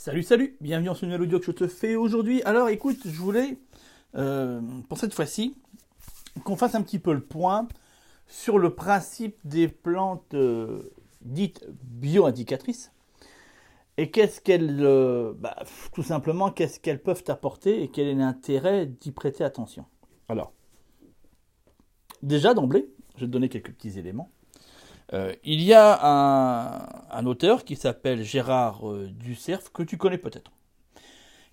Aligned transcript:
Salut, 0.00 0.22
salut, 0.22 0.56
bienvenue 0.60 0.86
dans 0.86 0.94
ce 0.94 1.04
nouvel 1.06 1.22
audio 1.22 1.40
que 1.40 1.46
je 1.46 1.50
te 1.50 1.66
fais 1.66 1.96
aujourd'hui. 1.96 2.40
Alors 2.44 2.68
écoute, 2.68 2.98
je 3.04 3.18
voulais, 3.18 3.58
euh, 4.14 4.60
pour 4.88 4.96
cette 4.96 5.12
fois-ci, 5.12 5.56
qu'on 6.44 6.54
fasse 6.54 6.76
un 6.76 6.82
petit 6.82 7.00
peu 7.00 7.12
le 7.12 7.20
point 7.20 7.66
sur 8.28 8.60
le 8.60 8.72
principe 8.72 9.36
des 9.42 9.66
plantes 9.66 10.34
euh, 10.34 10.94
dites 11.22 11.66
bioindicatrices 11.82 12.92
et 13.96 14.12
qu'est-ce 14.12 14.40
qu'elles, 14.40 14.84
euh, 14.84 15.32
bah, 15.36 15.56
tout 15.92 16.04
simplement, 16.04 16.52
qu'est-ce 16.52 16.78
qu'elles 16.78 17.02
peuvent 17.02 17.24
apporter 17.26 17.82
et 17.82 17.88
quel 17.88 18.06
est 18.06 18.14
l'intérêt 18.14 18.86
d'y 18.86 19.10
prêter 19.10 19.42
attention. 19.42 19.84
Alors, 20.28 20.52
déjà 22.22 22.54
d'emblée, 22.54 22.88
je 23.16 23.22
vais 23.22 23.26
te 23.26 23.32
donner 23.32 23.48
quelques 23.48 23.72
petits 23.72 23.98
éléments. 23.98 24.30
Il 25.42 25.62
y 25.62 25.72
a 25.72 25.98
un, 26.06 26.86
auteur 27.26 27.64
qui 27.64 27.76
s'appelle 27.76 28.22
Gérard 28.22 28.88
euh, 28.88 29.08
Ducerf, 29.10 29.70
que 29.72 29.82
tu 29.82 29.96
connais 29.96 30.18
peut-être, 30.18 30.50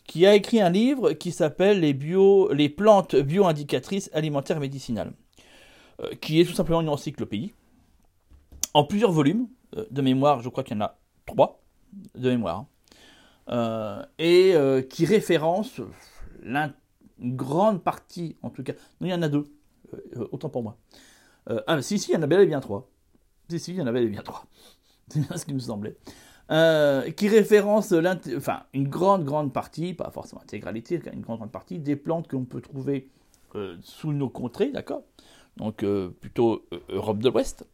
qui 0.05 0.25
a 0.25 0.35
écrit 0.35 0.61
un 0.61 0.69
livre 0.69 1.13
qui 1.13 1.31
s'appelle 1.31 1.79
les, 1.79 1.93
les 1.93 2.69
plantes 2.69 3.15
bio-indicatrices 3.15 4.09
alimentaires 4.13 4.59
médicinales, 4.59 5.13
euh, 6.01 6.13
qui 6.21 6.39
est 6.39 6.45
tout 6.45 6.53
simplement 6.53 6.81
une 6.81 6.89
encyclopédie, 6.89 7.53
en 8.73 8.83
plusieurs 8.83 9.11
volumes, 9.11 9.47
de 9.91 10.01
mémoire, 10.01 10.41
je 10.41 10.47
crois 10.47 10.63
qu'il 10.63 10.77
y 10.77 10.79
en 10.79 10.85
a 10.85 10.97
trois, 11.25 11.61
de 12.15 12.29
mémoire, 12.29 12.65
hein. 13.47 14.05
et 14.19 14.53
qui 14.89 15.05
référence 15.05 15.81
une 16.43 16.73
grande 17.19 17.83
partie, 17.83 18.37
en 18.41 18.49
tout 18.49 18.63
cas, 18.63 18.73
non, 18.99 19.07
il 19.07 19.09
y 19.09 19.13
en 19.13 19.21
a 19.21 19.27
deux, 19.27 19.45
autant 20.31 20.49
pour 20.49 20.63
moi. 20.63 20.77
ah, 21.67 21.81
si, 21.81 21.99
si, 21.99 22.11
il 22.11 22.15
y 22.15 22.17
en 22.17 22.21
a 22.21 22.27
bel 22.27 22.41
et 22.41 22.45
bien 22.45 22.61
trois 22.61 22.89
si, 23.49 23.59
si, 23.59 23.71
il 23.71 23.77
y 23.77 23.81
en 23.81 23.87
avait 23.87 24.05
bien 24.07 24.21
trois. 24.21 24.45
C'est 25.09 25.27
bien 25.27 25.37
ce 25.37 25.45
qui 25.45 25.53
me 25.53 25.59
semblait. 25.59 25.95
Euh, 26.51 27.09
qui 27.11 27.27
référence 27.27 27.91
une 27.91 28.87
grande, 28.87 29.23
grande 29.23 29.51
partie, 29.51 29.93
pas 29.95 30.11
forcément 30.11 30.41
intégralité, 30.41 31.01
une 31.11 31.21
grande, 31.21 31.37
grande 31.37 31.51
partie 31.51 31.79
des 31.79 31.95
plantes 31.95 32.27
qu'on 32.27 32.45
peut 32.45 32.61
trouver 32.61 33.09
euh, 33.55 33.77
sous 33.81 34.13
nos 34.13 34.29
contrées, 34.29 34.69
d'accord? 34.69 35.01
Donc 35.57 35.83
euh, 35.83 36.09
plutôt 36.09 36.65
Europe 36.89 37.19
de 37.19 37.29
l'Ouest. 37.29 37.65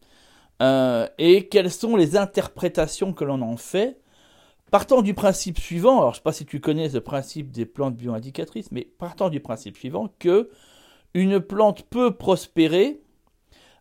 et 1.18 1.48
quelles 1.50 1.70
sont 1.70 1.96
les 1.96 2.16
interprétations 2.16 3.12
que 3.12 3.24
l'on 3.24 3.42
en 3.42 3.56
fait? 3.56 3.98
Partant 4.70 5.02
du 5.02 5.12
principe 5.12 5.58
suivant, 5.58 5.98
alors 5.98 6.12
je 6.12 6.16
ne 6.16 6.20
sais 6.20 6.22
pas 6.22 6.32
si 6.32 6.46
tu 6.46 6.58
connais 6.58 6.88
ce 6.88 6.96
principe 6.96 7.50
des 7.50 7.66
plantes 7.66 7.94
bioindicatrices, 7.94 8.72
mais 8.72 8.88
partant 8.96 9.28
du 9.28 9.38
principe 9.40 9.76
suivant 9.76 10.08
que 10.18 10.48
une 11.12 11.40
plante 11.40 11.82
peut 11.82 12.16
prospérer 12.16 13.02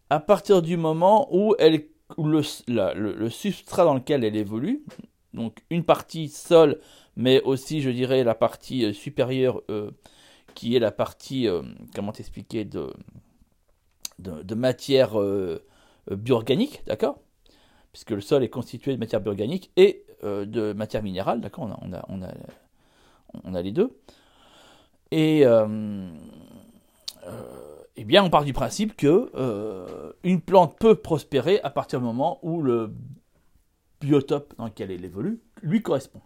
à 0.09 0.19
partir 0.19 0.61
du 0.61 0.75
moment 0.75 1.29
où, 1.31 1.55
elle, 1.59 1.85
le, 2.17 3.13
le, 3.13 3.29
substrat 3.29 3.85
dans 3.85 3.95
lequel 3.95 4.23
elle 4.23 4.35
évolue, 4.35 4.83
donc 5.33 5.59
une 5.69 5.83
partie 5.83 6.29
sol, 6.29 6.79
mais 7.15 7.41
aussi, 7.41 7.81
je 7.81 7.89
dirais, 7.89 8.23
la 8.23 8.35
partie 8.35 8.85
euh, 8.85 8.93
supérieure, 8.93 9.61
euh, 9.69 9.91
qui 10.55 10.75
est 10.75 10.79
la 10.79 10.91
partie, 10.91 11.47
euh, 11.47 11.61
comment 11.95 12.11
t'expliquer, 12.11 12.65
de, 12.65 12.93
de, 14.19 14.55
matière 14.55 15.13
bioorganique, 16.09 16.83
d'accord? 16.85 17.19
Puisque 17.91 18.11
le 18.11 18.21
sol 18.21 18.43
est 18.43 18.49
constitué 18.49 18.93
de 18.93 18.99
matière 18.99 19.21
bioorganique 19.21 19.71
et 19.77 20.05
de 20.23 20.73
matière 20.73 21.01
minérale, 21.01 21.41
d'accord? 21.41 21.65
On 21.65 21.71
a, 21.71 21.79
on, 21.81 21.93
a, 21.93 22.05
on, 22.09 22.21
a, 22.21 22.33
on 23.43 23.55
a 23.55 23.61
les 23.61 23.71
deux. 23.71 23.97
Et 25.11 25.43
eh 28.01 28.03
bien, 28.03 28.23
on 28.23 28.31
part 28.31 28.45
du 28.45 28.51
principe 28.51 28.97
que 28.97 29.29
euh, 29.35 30.11
une 30.23 30.41
plante 30.41 30.75
peut 30.79 30.95
prospérer 30.95 31.61
à 31.61 31.69
partir 31.69 31.99
du 31.99 32.05
moment 32.05 32.39
où 32.41 32.63
le 32.63 32.91
biotope 33.99 34.55
dans 34.57 34.65
lequel 34.65 34.89
elle 34.89 35.05
évolue 35.05 35.39
lui 35.61 35.83
correspond. 35.83 36.21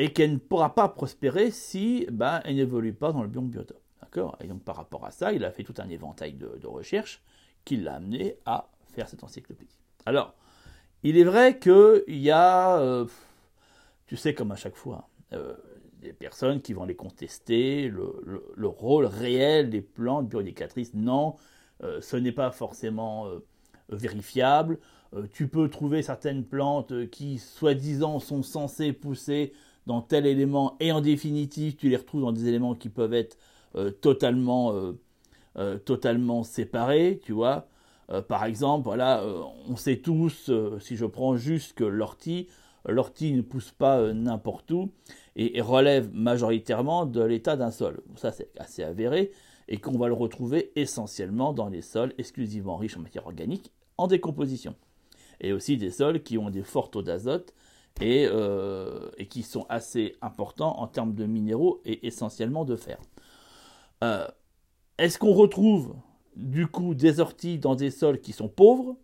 Et 0.00 0.12
qu'elle 0.12 0.32
ne 0.32 0.38
pourra 0.38 0.74
pas 0.74 0.88
prospérer 0.88 1.52
si 1.52 2.08
ben, 2.10 2.40
elle 2.44 2.56
n'évolue 2.56 2.92
pas 2.92 3.12
dans 3.12 3.22
le 3.22 3.28
bon 3.28 3.42
biotope. 3.42 3.80
D'accord? 4.02 4.36
Et 4.40 4.48
donc, 4.48 4.64
par 4.64 4.74
rapport 4.74 5.04
à 5.04 5.12
ça, 5.12 5.32
il 5.32 5.44
a 5.44 5.52
fait 5.52 5.62
tout 5.62 5.74
un 5.78 5.88
éventail 5.88 6.32
de, 6.32 6.66
recherches 6.66 7.22
qui 7.64 7.76
l'a 7.76 7.94
amené 7.94 8.34
à 8.44 8.68
faire 8.92 9.08
cette 9.08 9.22
encyclopédie. 9.22 9.78
Alors, 10.06 10.34
il 11.04 11.16
est 11.16 11.24
vrai 11.24 11.60
qu'il 11.60 12.02
y 12.08 12.32
a, 12.32 12.78
euh, 12.78 13.06
tu 14.08 14.16
sais, 14.16 14.34
comme 14.34 14.50
à 14.50 14.56
chaque 14.56 14.74
fois, 14.74 15.08
euh, 15.34 15.54
des 16.00 16.12
personnes 16.12 16.60
qui 16.60 16.72
vont 16.72 16.84
les 16.84 16.94
contester, 16.94 17.88
le, 17.88 18.66
rôle 18.66 19.06
réel 19.06 19.70
des 19.70 19.82
plantes 19.82 20.28
bioindicatrices. 20.28 20.94
Non, 20.94 21.36
euh, 21.82 22.00
ce 22.00 22.16
n'est 22.16 22.32
pas 22.32 22.50
forcément 22.50 23.26
euh, 23.26 23.44
vérifiable. 23.90 24.78
Euh, 25.14 25.26
tu 25.32 25.48
peux 25.48 25.68
trouver 25.68 26.02
certaines 26.02 26.44
plantes 26.44 27.08
qui, 27.10 27.38
soi-disant, 27.38 28.18
sont 28.18 28.42
censées 28.42 28.92
pousser 28.92 29.52
dans 29.86 30.00
tel 30.02 30.26
élément, 30.26 30.76
et 30.80 30.92
en 30.92 31.00
définitive, 31.00 31.76
tu 31.76 31.88
les 31.88 31.96
retrouves 31.96 32.22
dans 32.22 32.32
des 32.32 32.46
éléments 32.46 32.74
qui 32.74 32.90
peuvent 32.90 33.14
être 33.14 33.38
totalement, 34.02 34.74
totalement 35.86 36.44
séparés, 36.44 37.18
tu 37.24 37.32
vois. 37.32 37.66
par 38.28 38.44
exemple, 38.44 38.84
voilà, 38.84 39.24
on 39.66 39.74
sait 39.76 39.96
tous, 39.96 40.50
si 40.80 40.96
je 40.96 41.06
prends 41.06 41.36
juste 41.36 41.80
l'ortie, 41.80 42.46
l'ortie 42.86 43.32
ne 43.32 43.40
pousse 43.40 43.72
pas 43.72 44.12
n'importe 44.12 44.70
où 44.70 44.92
et, 45.40 45.60
relève 45.60 46.10
majoritairement 46.12 47.06
de 47.06 47.22
l'état 47.22 47.56
d'un 47.56 47.70
sol. 47.70 48.02
Ça, 48.16 48.30
c'est 48.30 48.50
assez 48.58 48.82
avéré 48.82 49.32
et 49.68 49.78
qu'on 49.78 49.96
va 49.96 50.08
le 50.08 50.14
retrouver 50.14 50.72
essentiellement 50.76 51.52
dans 51.52 51.68
les 51.68 51.82
sols 51.82 52.12
exclusivement 52.18 52.76
riches 52.76 52.96
en 52.96 53.00
matière 53.00 53.26
organique 53.26 53.72
en 53.96 54.06
décomposition. 54.06 54.74
Et 55.40 55.52
aussi 55.52 55.78
des 55.78 55.90
sols 55.90 56.22
qui 56.22 56.36
ont 56.36 56.50
des 56.50 56.62
forts 56.62 56.90
taux 56.90 57.02
d'azote 57.02 57.54
et, 58.00 58.26
euh, 58.30 59.10
qui 59.30 59.42
sont 59.42 59.64
assez 59.68 60.16
importants 60.20 60.78
en 60.78 60.86
termes 60.86 61.14
de 61.14 61.24
minéraux 61.24 61.80
et 61.84 62.06
essentiellement 62.06 62.64
de 62.64 62.76
fer. 62.76 62.98
Euh, 64.04 64.26
est-ce 64.98 65.18
qu'on 65.18 65.32
retrouve 65.32 65.94
du 66.36 66.66
coup 66.66 66.94
des 66.94 67.20
orties 67.20 67.58
dans 67.58 67.74
des 67.74 67.90
sols 67.90 68.20
qui 68.20 68.32
sont 68.32 68.48
pauvres, 68.48 68.98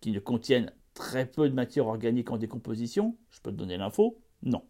qui 0.00 0.12
ne 0.12 0.20
contiennent 0.20 0.72
très 0.94 1.26
peu 1.26 1.48
de 1.48 1.54
matière 1.54 1.88
organique 1.88 2.30
en 2.30 2.36
décomposition? 2.36 3.16
Je 3.30 3.40
peux 3.40 3.50
te 3.50 3.56
donner 3.56 3.76
l'info? 3.76 4.20
Non. 4.42 4.62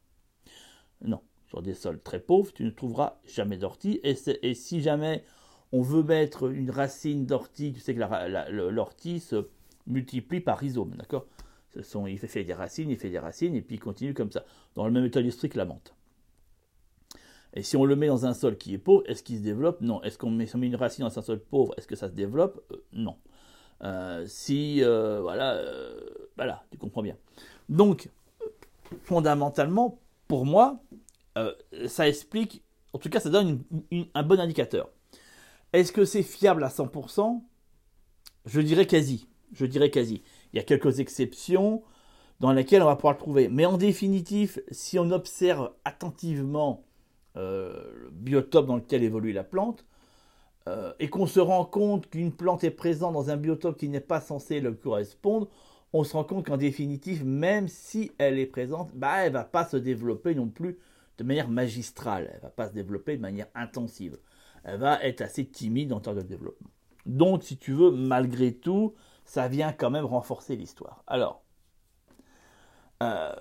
Non, 1.05 1.21
sur 1.49 1.63
des 1.63 1.75
sols 1.75 2.01
très 2.01 2.21
pauvres, 2.21 2.53
tu 2.53 2.65
ne 2.65 2.71
trouveras 2.71 3.19
jamais 3.25 3.57
d'ortie. 3.57 4.01
Et, 4.03 4.55
si 4.55 4.81
jamais 4.81 5.25
on 5.73 5.83
veut 5.83 6.03
mettre 6.03 6.51
une 6.51 6.71
racine 6.71 7.27
d'ortie, 7.27 7.73
tu 7.73 7.81
sais 7.81 7.95
que 7.95 8.01
l'ortie 8.71 9.21
se 9.21 9.49
multiplie 9.87 10.41
par 10.41 10.59
rhizome, 10.59 10.95
d'accord? 10.97 11.27
Il 11.75 12.19
fait, 12.19 12.45
des 12.45 12.53
racines, 12.53 12.91
il 12.91 12.99
fait 12.99 13.09
des 13.09 13.19
racines, 13.19 13.55
et 13.55 13.63
puis 13.63 13.77
il 13.77 13.81
continue 13.81 14.13
comme 14.13 14.31
ça, 14.31 14.45
dans 14.75 14.85
le 14.85 14.93
même 14.93 15.07
état 15.07 15.23
d'esprit 15.23 15.49
que 15.49 15.57
la 15.57 15.65
menthe. 15.65 15.95
Et 17.55 17.63
si 17.63 17.77
on 17.77 17.85
le 17.85 17.97
met 17.97 18.07
dans 18.07 18.27
un 18.27 18.35
sol 18.35 18.57
qui 18.57 18.75
est 18.75 18.79
pauvre, 18.79 19.03
est-ce 19.07 19.23
qu'il 19.23 19.39
se 19.39 19.43
développe? 19.43 19.81
Non. 19.81 20.03
Est-ce 20.03 20.17
qu'on 20.19 20.31
met, 20.31 20.45
une 20.45 20.77
racine 20.77 21.05
dans 21.05 21.19
un 21.19 21.23
sol 21.23 21.39
pauvre, 21.39 21.75
est-ce 21.77 21.87
que 21.87 21.97
ça 21.97 22.09
se 22.09 22.15
développe? 22.15 22.63
Euh, 22.73 22.77
Non. 22.93 23.17
Euh, 23.83 24.25
si, 24.27 24.83
euh, 24.83 25.21
voilà, 25.21 25.61
voilà, 26.37 26.65
tu 26.71 26.79
comprends 26.79 27.03
bien. 27.03 27.17
Donc, 27.69 28.09
fondamentalement, 29.03 29.99
pour 30.29 30.47
moi, 30.47 30.81
euh, 31.39 31.53
ça 31.87 32.09
explique, 32.09 32.63
en 32.93 32.99
tout 32.99 33.09
cas, 33.09 33.21
ça 33.21 33.31
donne 33.31 33.63
un 34.15 34.23
bon 34.23 34.41
indicateur. 34.41 34.89
Est-ce 35.73 35.93
que 35.93 36.05
c'est 36.05 36.23
fiable 36.23 36.65
à 36.65 36.69
100% 36.69 37.43
Je 38.47 38.61
dirais 38.61 38.87
quasi. 38.87 39.29
Je 39.53 39.67
dirais 39.67 39.91
quasi. 39.91 40.23
Il 40.53 40.57
y 40.57 40.61
a 40.61 40.63
quelques 40.63 41.01
exceptions 41.01 41.83
dans 42.41 42.53
lesquelles 42.53 42.83
on 42.83 42.87
va 42.87 42.97
pouvoir 42.97 43.15
le 43.15 43.19
trouver. 43.19 43.49
Mais 43.49 43.67
en 43.67 43.79
définitive, 43.79 44.63
si 44.71 44.99
on 44.99 45.11
observe 45.11 45.73
attentivement 45.85 46.85
euh, 47.37 47.73
le 47.95 48.11
biotope 48.11 48.67
dans 48.67 48.77
lequel 48.77 49.03
évolue 49.03 49.33
la 49.33 49.45
plante, 49.45 49.87
euh, 50.69 50.93
et 51.01 51.09
qu'on 51.09 51.27
se 51.27 51.41
rend 51.41 51.65
compte 51.65 52.09
qu'une 52.09 52.31
plante 52.31 52.63
est 52.63 52.71
présente 52.71 53.15
dans 53.15 53.31
un 53.31 53.37
biotope 53.37 53.79
qui 53.79 53.89
n'est 53.89 54.01
pas 54.01 54.21
censé 54.21 54.61
le 54.61 54.73
correspondre, 54.73 55.49
on 55.93 56.05
se 56.05 56.15
rend 56.15 56.25
compte 56.25 56.47
qu'en 56.47 56.57
définitive, 56.57 57.25
même 57.25 57.69
si 57.69 58.13
elle 58.19 58.39
est 58.39 58.47
présente, 58.47 58.91
bah, 58.95 59.19
elle 59.19 59.33
ne 59.33 59.39
va 59.39 59.45
pas 59.45 59.65
se 59.65 59.77
développer 59.77 60.35
non 60.35 60.49
plus 60.49 60.79
de 61.19 61.25
manière 61.25 61.49
magistrale, 61.49 62.29
elle 62.31 62.39
ne 62.39 62.43
va 62.43 62.51
pas 62.51 62.69
se 62.69 62.73
développer 62.73 63.17
de 63.17 63.23
manière 63.23 63.49
intensive. 63.55 64.19
Elle 64.65 64.81
va 64.81 65.03
être 65.03 65.21
assez 65.21 65.45
timide 65.45 65.93
en 65.93 66.01
termes 66.01 66.17
de 66.17 66.23
développement. 66.23 66.71
Donc, 67.05 67.43
si 67.43 67.59
tu 67.59 67.73
veux, 67.73 67.91
malgré 67.91 68.55
tout, 68.55 68.95
ça 69.25 69.49
vient 69.49 69.73
quand 69.73 69.91
même 69.91 70.05
renforcer 70.05 70.57
l'histoire. 70.57 71.03
Alors, 71.07 71.43
euh, 73.03 73.33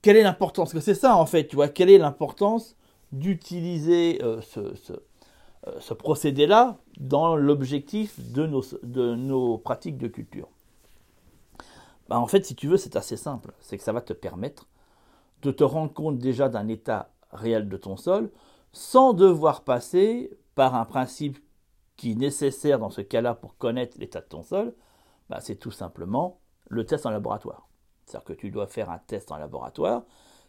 quelle 0.00 0.16
est 0.16 0.22
l'importance? 0.22 0.72
Que 0.72 0.80
c'est 0.80 0.94
ça 0.94 1.16
en 1.16 1.26
fait, 1.26 1.48
tu 1.48 1.56
vois, 1.56 1.68
quelle 1.68 1.90
est 1.90 1.98
l'importance 1.98 2.76
d'utiliser 3.12 4.22
euh, 4.22 4.40
ce, 4.40 4.60
euh, 4.60 5.80
ce 5.80 5.94
procédé-là 5.94 6.78
dans 6.98 7.36
l'objectif 7.36 8.18
de 8.20 8.46
nos 8.46 9.58
pratiques 9.58 9.98
de 9.98 10.06
culture? 10.08 10.48
Bah, 12.10 12.18
en 12.18 12.26
fait, 12.26 12.44
si 12.44 12.56
tu 12.56 12.66
veux, 12.66 12.76
c'est 12.76 12.96
assez 12.96 13.16
simple. 13.16 13.52
C'est 13.60 13.78
que 13.78 13.84
ça 13.84 13.92
va 13.92 14.00
te 14.00 14.12
permettre 14.12 14.66
de 15.42 15.52
te 15.52 15.62
rendre 15.62 15.94
compte 15.94 16.18
déjà 16.18 16.48
d'un 16.48 16.66
état 16.66 17.12
réel 17.30 17.68
de 17.68 17.76
ton 17.76 17.96
sol 17.96 18.32
sans 18.72 19.12
devoir 19.12 19.62
passer 19.62 20.36
par 20.56 20.74
un 20.74 20.84
principe 20.84 21.38
qui 21.96 22.12
est 22.12 22.16
nécessaire 22.16 22.80
dans 22.80 22.90
ce 22.90 23.00
cas-là 23.00 23.34
pour 23.34 23.56
connaître 23.56 23.96
l'état 23.98 24.20
de 24.20 24.26
ton 24.26 24.42
sol. 24.42 24.74
Bah, 25.28 25.38
c'est 25.40 25.54
tout 25.54 25.70
simplement 25.70 26.40
le 26.68 26.84
test 26.84 27.06
en 27.06 27.10
laboratoire. 27.10 27.68
C'est-à-dire 28.04 28.24
que 28.24 28.32
tu 28.32 28.50
dois 28.50 28.66
faire 28.66 28.90
un 28.90 28.98
test 28.98 29.30
en 29.30 29.36
laboratoire. 29.36 30.02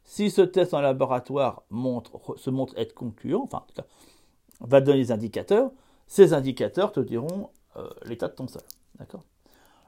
Si 0.04 0.32
ce 0.32 0.42
test 0.42 0.74
en 0.74 0.82
laboratoire 0.82 1.62
se 2.38 2.50
montre 2.50 2.74
être 2.76 2.96
concluant, 2.96 3.44
enfin, 3.44 3.60
en 3.60 3.68
tout 3.68 3.76
cas, 3.76 3.86
va 4.62 4.82
donner 4.82 4.98
des 4.98 5.12
indicateurs, 5.12 5.70
ces 6.08 6.34
indicateurs 6.34 6.92
te 6.92 7.00
diront 7.00 7.52
euh, 7.76 7.88
l'état 8.06 8.30
de 8.30 8.34
ton 8.34 8.48
sol. 8.48 8.64
D'accord? 8.98 9.24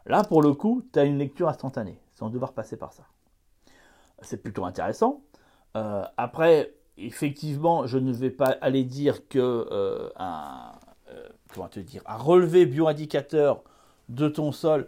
Là, 0.05 0.23
pour 0.23 0.41
le 0.41 0.53
coup, 0.53 0.83
tu 0.91 0.99
as 0.99 1.03
une 1.03 1.17
lecture 1.17 1.47
instantanée, 1.47 1.99
sans 2.13 2.29
devoir 2.29 2.53
passer 2.53 2.77
par 2.77 2.93
ça. 2.93 3.03
C'est 4.21 4.41
plutôt 4.41 4.65
intéressant. 4.65 5.21
Euh, 5.75 6.03
après, 6.17 6.73
effectivement, 6.97 7.87
je 7.87 7.97
ne 7.97 8.11
vais 8.11 8.29
pas 8.29 8.57
aller 8.61 8.83
dire 8.83 9.27
que 9.27 9.39
euh, 9.39 10.09
un, 10.17 10.73
comment 11.53 11.69
te 11.69 11.79
dire, 11.79 12.01
un 12.05 12.17
relevé 12.17 12.65
bioindicateur 12.65 13.63
de 14.09 14.27
ton 14.27 14.51
sol 14.51 14.87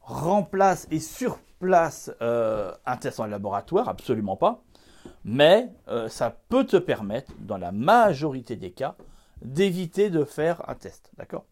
remplace 0.00 0.86
et 0.90 1.00
surplace 1.00 2.10
un 2.20 2.96
test 2.96 3.20
en 3.20 3.26
laboratoire, 3.26 3.88
absolument 3.88 4.36
pas. 4.36 4.62
Mais 5.24 5.72
ça 6.08 6.30
peut 6.48 6.64
te 6.64 6.76
permettre, 6.76 7.32
dans 7.38 7.58
la 7.58 7.72
majorité 7.72 8.56
des 8.56 8.72
cas, 8.72 8.96
d'éviter 9.42 10.10
de 10.10 10.24
faire 10.24 10.68
un 10.68 10.74
test, 10.74 11.10
d'accord? 11.16 11.44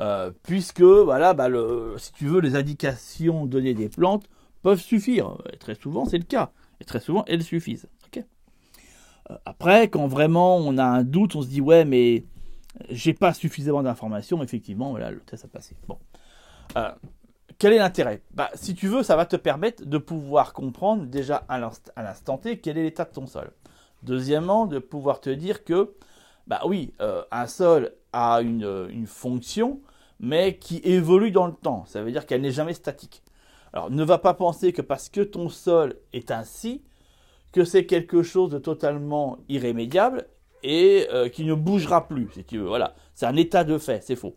Euh, 0.00 0.30
Puisque, 0.42 0.82
voilà, 0.82 1.34
bah, 1.34 1.48
si 1.96 2.12
tu 2.12 2.26
veux, 2.26 2.40
les 2.40 2.56
indications 2.56 3.46
données 3.46 3.74
des 3.74 3.88
plantes 3.88 4.26
peuvent 4.62 4.80
suffire. 4.80 5.36
Et 5.52 5.56
très 5.56 5.74
souvent, 5.74 6.04
c'est 6.04 6.18
le 6.18 6.24
cas. 6.24 6.50
Et 6.80 6.84
très 6.84 7.00
souvent, 7.00 7.24
elles 7.26 7.42
suffisent. 7.42 7.88
Euh, 9.30 9.36
après, 9.44 9.88
quand 9.88 10.06
vraiment 10.06 10.56
on 10.56 10.78
a 10.78 10.84
un 10.84 11.02
doute, 11.02 11.34
on 11.36 11.42
se 11.42 11.48
dit, 11.48 11.60
ouais, 11.60 11.84
mais 11.84 12.24
j'ai 12.90 13.14
pas 13.14 13.32
suffisamment 13.32 13.82
d'informations, 13.82 14.42
effectivement, 14.42 14.90
voilà, 14.90 15.10
le 15.10 15.20
test 15.20 15.44
a 15.44 15.48
passé. 15.48 15.76
Bon. 15.88 15.98
Euh, 16.76 16.90
quel 17.58 17.72
est 17.72 17.78
l'intérêt? 17.78 18.22
Bah, 18.34 18.50
Si 18.54 18.74
tu 18.74 18.86
veux, 18.86 19.02
ça 19.02 19.16
va 19.16 19.26
te 19.26 19.36
permettre 19.36 19.84
de 19.84 19.98
pouvoir 19.98 20.52
comprendre 20.52 21.06
déjà 21.06 21.44
à 21.48 21.58
l'instant 21.58 22.38
T 22.38 22.58
quel 22.58 22.76
est 22.76 22.82
l'état 22.82 23.04
de 23.04 23.10
ton 23.10 23.26
sol. 23.26 23.50
Deuxièmement, 24.02 24.66
de 24.66 24.78
pouvoir 24.78 25.20
te 25.20 25.30
dire 25.30 25.64
que 25.64 25.94
bah 26.46 26.60
oui, 26.66 26.92
un 27.32 27.46
sol 27.48 27.92
une, 28.16 29.06
fonction, 29.06 29.80
mais 30.20 30.56
qui 30.56 30.80
évolue 30.84 31.30
dans 31.30 31.46
le 31.46 31.52
temps. 31.52 31.84
Ça 31.86 32.02
veut 32.02 32.12
dire 32.12 32.26
qu'elle 32.26 32.40
n'est 32.40 32.50
jamais 32.50 32.74
statique. 32.74 33.22
Alors 33.72 33.90
ne 33.90 34.04
va 34.04 34.18
pas 34.18 34.34
penser 34.34 34.72
que 34.72 34.82
parce 34.82 35.08
que 35.08 35.20
ton 35.20 35.48
sol 35.48 35.96
est 36.12 36.30
ainsi, 36.30 36.82
que 37.52 37.64
c'est 37.64 37.86
quelque 37.86 38.22
chose 38.22 38.50
de 38.50 38.58
totalement 38.58 39.38
irrémédiable 39.48 40.26
et 40.62 41.06
euh, 41.12 41.28
qui 41.28 41.44
ne 41.44 41.54
bougera 41.54 42.08
plus, 42.08 42.28
si 42.32 42.44
tu 42.44 42.58
veux. 42.58 42.66
Voilà, 42.66 42.94
c'est 43.14 43.26
un 43.26 43.36
état 43.36 43.64
de 43.64 43.78
fait, 43.78 44.02
c'est 44.02 44.16
faux. 44.16 44.36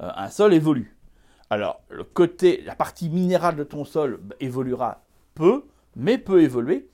Euh, 0.00 0.10
un 0.16 0.28
sol 0.30 0.54
évolue. 0.54 0.96
Alors 1.50 1.80
le 1.88 2.04
côté, 2.04 2.62
la 2.64 2.74
partie 2.74 3.08
minérale 3.08 3.56
de 3.56 3.64
ton 3.64 3.84
sol 3.84 4.20
évoluera 4.40 5.02
peu, 5.34 5.64
mais 5.96 6.16
peut 6.16 6.42
évoluer. 6.42 6.88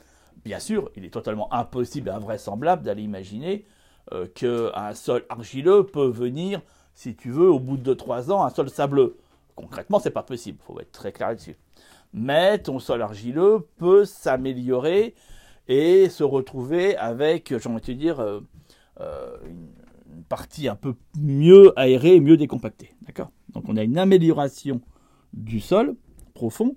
Bien 0.45 0.59
sûr, 0.59 0.91
il 0.97 1.05
est 1.05 1.11
totalement 1.11 1.53
impossible 1.53 2.09
et 2.09 2.13
invraisemblable 2.13 2.83
d'aller 2.83 3.03
imaginer 3.03 3.65
euh, 4.13 4.27
qu'un 4.27 4.95
sol 4.95 5.25
argileux 5.29 5.85
peut 5.85 6.07
venir, 6.07 6.63
si 6.95 7.17
tu 7.17 7.31
veux, 7.31 7.51
au 7.51 7.59
bout 7.59 7.77
de 7.77 7.95
3 7.95 8.31
ans, 8.31 8.45
un 8.45 8.51
sol 8.51 8.71
sableux. 8.71 9.17
Concrètement, 9.55 9.99
c'est 9.99 10.11
pas 10.11 10.23
possible, 10.23 10.59
il 10.61 10.65
faut 10.65 10.81
être 10.81 10.93
très 10.93 11.13
clair 11.13 11.29
là-dessus. 11.29 11.57
Mais 12.13 12.59
ton 12.59 12.79
sol 12.79 13.03
argileux 13.03 13.67
peut 13.79 14.05
s'améliorer 14.05 15.15
et 15.69 16.09
se 16.09 16.23
retrouver 16.23 16.97
avec, 16.97 17.49
j'ai 17.57 17.69
envie 17.69 17.81
de 17.81 17.87
te 17.87 17.93
dire, 17.93 18.21
euh, 18.21 18.41
euh, 19.01 19.37
une 19.45 20.23
partie 20.25 20.69
un 20.69 20.77
peu 20.77 20.95
mieux 21.19 21.73
aérée 21.79 22.21
mieux 22.21 22.37
décompactée. 22.37 22.95
D'accord? 23.03 23.31
Donc 23.53 23.65
on 23.69 23.77
a 23.77 23.83
une 23.83 23.99
amélioration 23.99 24.81
du 25.33 25.61
sol 25.61 25.97
profond, 26.35 26.77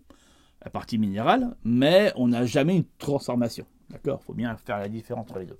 la 0.63 0.71
partie 0.71 0.97
minérale, 0.97 1.55
mais 1.63 2.11
on 2.15 2.29
n'a 2.29 2.45
jamais 2.45 2.75
une 2.75 2.85
transformation. 2.97 3.65
D'accord? 3.89 4.19
Il 4.23 4.25
faut 4.25 4.33
bien 4.33 4.55
faire 4.57 4.79
la 4.79 4.89
différence 4.89 5.29
entre 5.29 5.39
les 5.39 5.45
deux. 5.45 5.59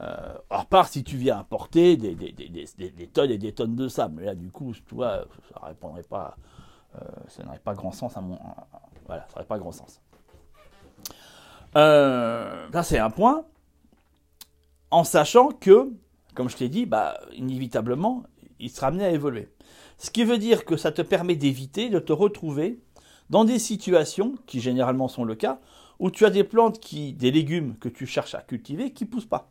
Euh, 0.00 0.34
à 0.48 0.64
part 0.64 0.88
si 0.88 1.04
tu 1.04 1.16
viens 1.16 1.40
apporter 1.40 1.96
des, 1.96 2.14
tonnes 3.12 3.30
et 3.30 3.38
des 3.38 3.52
tonnes 3.52 3.76
de 3.76 3.88
sable. 3.88 4.14
Mais 4.18 4.26
là, 4.26 4.34
du 4.34 4.50
coup, 4.50 4.72
tu 4.72 4.94
vois, 4.94 5.26
ça 5.52 5.74
pas, 6.08 6.36
euh, 6.94 6.98
ça 7.28 7.44
n'aurait 7.44 7.58
pas 7.58 7.74
grand 7.74 7.92
sens 7.92 8.16
à 8.16 8.20
mon, 8.22 8.38
voilà, 9.06 9.26
ça 9.28 9.34
n'aurait 9.34 9.46
pas 9.46 9.58
grand 9.58 9.72
sens. 9.72 10.00
Euh, 11.76 12.66
ça, 12.72 12.82
c'est 12.82 12.98
un 12.98 13.10
point. 13.10 13.44
En 14.90 15.04
sachant 15.04 15.50
que, 15.50 15.92
comme 16.34 16.48
je 16.48 16.56
t'ai 16.56 16.70
dit, 16.70 16.86
bah, 16.86 17.20
inévitablement, 17.34 18.22
il 18.58 18.70
sera 18.70 18.86
amené 18.86 19.04
à 19.04 19.10
évoluer. 19.10 19.52
Ce 19.98 20.10
qui 20.10 20.24
veut 20.24 20.38
dire 20.38 20.64
que 20.64 20.78
ça 20.78 20.92
te 20.92 21.02
permet 21.02 21.36
d'éviter 21.36 21.90
de 21.90 21.98
te 21.98 22.12
retrouver 22.12 22.80
dans 23.28 23.44
des 23.44 23.58
situations, 23.58 24.34
qui 24.46 24.60
généralement 24.60 25.08
sont 25.08 25.24
le 25.24 25.34
cas, 25.34 25.60
où 25.98 26.10
tu 26.10 26.24
as 26.24 26.30
des 26.30 26.42
plantes 26.42 26.80
qui, 26.80 27.12
des 27.12 27.30
légumes 27.30 27.76
que 27.76 27.90
tu 27.90 28.06
cherches 28.06 28.34
à 28.34 28.40
cultiver, 28.40 28.92
qui 28.92 29.04
poussent 29.04 29.26
pas 29.26 29.50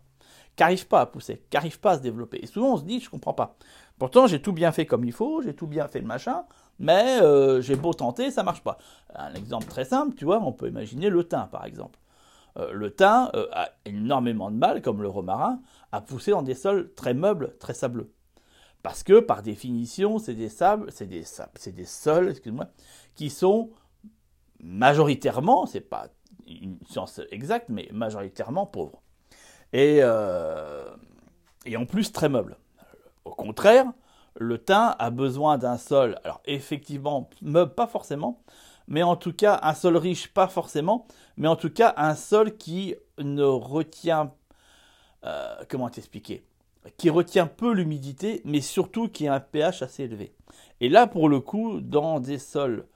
qui 0.68 0.86
pas 0.86 1.02
à 1.02 1.06
pousser, 1.06 1.44
qui 1.50 1.78
pas 1.78 1.92
à 1.92 1.98
se 1.98 2.02
développer. 2.02 2.40
Et 2.42 2.46
souvent 2.46 2.74
on 2.74 2.78
se 2.78 2.84
dit, 2.84 3.00
je 3.00 3.10
comprends 3.10 3.34
pas. 3.34 3.56
Pourtant 3.98 4.28
j'ai 4.28 4.42
tout 4.42 4.54
bien 4.54 4.72
fait 4.72 4.86
comme 4.86 5.06
il 5.06 5.14
faut, 5.14 5.42
j'ai 5.42 5.54
tout 5.54 5.68
bien 5.68 5.88
fait 5.88 6.00
le 6.00 6.06
machin, 6.06 6.44
mais 6.80 7.22
euh, 7.22 7.62
j'ai 7.62 7.76
beau 7.76 7.94
tenter, 7.94 8.32
ça 8.32 8.44
marche 8.44 8.62
pas. 8.62 8.78
Un 9.16 9.34
exemple 9.34 9.68
très 9.68 9.86
simple, 9.86 10.16
tu 10.16 10.26
vois, 10.26 10.42
on 10.42 10.52
peut 10.52 10.68
imaginer 10.68 11.10
le 11.10 11.24
thym 11.24 11.48
par 11.52 11.66
exemple. 11.66 12.00
Euh, 12.58 12.72
le 12.74 12.94
thym 12.94 13.30
euh, 13.36 13.48
a 13.54 13.70
énormément 13.86 14.52
de 14.52 14.58
mal, 14.58 14.82
comme 14.82 15.02
le 15.02 15.08
romarin, 15.08 15.62
à 15.92 16.02
pousser 16.02 16.32
dans 16.32 16.42
des 16.42 16.56
sols 16.56 16.94
très 16.96 17.14
meubles, 17.14 17.56
très 17.60 17.74
sableux. 17.74 18.12
Parce 18.84 19.04
que 19.04 19.20
par 19.20 19.42
définition, 19.42 20.20
c'est 20.20 20.34
des 20.36 20.50
sables, 20.50 20.92
c'est 20.92 21.08
des 21.08 21.24
c'est 21.56 21.74
des 21.74 21.86
sols, 21.86 22.30
excuse-moi, 22.30 22.68
qui 23.16 23.30
sont 23.30 23.72
majoritairement, 24.62 25.66
c'est 25.66 25.82
pas 25.82 26.08
une 26.48 26.78
science 26.90 27.22
exacte, 27.32 27.70
mais 27.70 27.90
majoritairement 27.92 28.66
pauvres 28.66 29.02
et, 29.74 30.00
euh, 30.02 30.86
et 31.66 31.78
en 31.78 31.86
plus 31.86 32.12
très 32.12 32.30
meuble. 32.30 32.58
Au 33.26 33.32
contraire, 33.32 33.86
le 34.36 34.58
thym 34.58 34.96
a 34.98 35.10
besoin 35.10 35.58
d'un 35.58 35.78
sol, 35.78 36.20
alors 36.24 36.42
effectivement, 36.46 37.30
meuble 37.42 37.74
pas 37.74 37.88
forcément, 37.88 38.42
mais 38.88 39.04
en 39.04 39.16
tout 39.16 39.34
cas 39.34 39.60
un 39.64 39.74
sol 39.74 39.98
riche 39.98 40.34
pas 40.34 40.48
forcément, 40.48 41.08
mais 41.38 41.48
en 41.48 41.56
tout 41.56 41.70
cas 41.70 41.94
un 41.98 42.16
sol 42.16 42.58
qui 42.58 42.96
ne 43.18 43.44
retient, 43.44 44.34
euh, 45.26 45.56
comment 45.70 45.90
t'expliquer, 45.90 46.44
qui 46.98 47.10
retient 47.10 47.48
peu 47.48 47.74
l'humidité, 47.74 48.42
mais 48.46 48.62
surtout 48.62 49.10
qui 49.10 49.28
a 49.28 49.34
un 49.36 49.40
pH 49.40 49.82
assez 49.82 50.04
élevé. 50.04 50.34
Et 50.82 50.90
là, 50.90 51.08
pour 51.08 51.30
le 51.30 51.40
coup, 51.40 51.82
dans 51.82 52.20
des 52.20 52.40
sols 52.40 52.88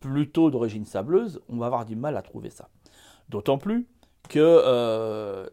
plutôt 0.00 0.50
d'origine 0.50 0.84
sableuse, 0.84 1.40
on 1.48 1.56
va 1.56 1.66
avoir 1.66 1.84
du 1.84 1.96
mal 1.96 2.16
à 2.16 2.22
trouver 2.22 2.50
ça. 2.50 2.68
D'autant 3.28 3.58
plus 3.58 3.86
que 4.28 4.38
euh, 4.38 5.48